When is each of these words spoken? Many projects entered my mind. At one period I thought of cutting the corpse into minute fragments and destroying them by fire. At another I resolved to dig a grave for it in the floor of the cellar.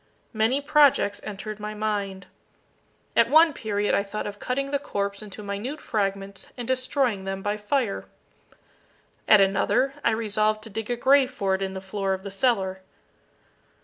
Many 0.33 0.61
projects 0.61 1.21
entered 1.23 1.59
my 1.59 1.75
mind. 1.75 2.25
At 3.15 3.29
one 3.29 3.53
period 3.53 3.93
I 3.93 4.01
thought 4.01 4.25
of 4.25 4.39
cutting 4.39 4.71
the 4.71 4.79
corpse 4.79 5.21
into 5.21 5.43
minute 5.43 5.79
fragments 5.79 6.47
and 6.57 6.67
destroying 6.67 7.25
them 7.25 7.43
by 7.43 7.55
fire. 7.57 8.05
At 9.27 9.41
another 9.41 9.93
I 10.03 10.09
resolved 10.09 10.63
to 10.63 10.71
dig 10.71 10.89
a 10.89 10.95
grave 10.95 11.29
for 11.29 11.53
it 11.53 11.61
in 11.61 11.75
the 11.75 11.81
floor 11.81 12.15
of 12.15 12.23
the 12.23 12.31
cellar. 12.31 12.81